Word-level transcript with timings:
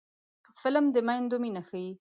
فلم 0.59 0.85
د 0.95 0.97
میندو 1.07 1.37
مینه 1.43 1.61
ښيي 1.67 1.91